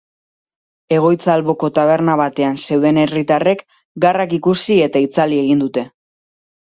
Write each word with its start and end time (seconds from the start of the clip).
Egoitza 0.95 1.31
alboko 1.33 1.69
taberna 1.75 2.15
batean 2.23 2.57
zeuden 2.67 2.99
herritarrek 3.03 3.61
garrak 4.07 4.37
ikusi 4.39 4.79
eta 4.87 5.05
itzali 5.09 5.43
egin 5.47 5.63
dute. 5.67 5.85